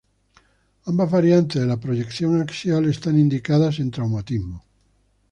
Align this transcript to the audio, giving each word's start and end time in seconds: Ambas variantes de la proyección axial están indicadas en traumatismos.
Ambas 0.85 1.11
variantes 1.11 1.61
de 1.61 1.67
la 1.67 1.79
proyección 1.79 2.41
axial 2.41 2.85
están 2.89 3.19
indicadas 3.19 3.77
en 3.77 3.91
traumatismos. 3.91 4.63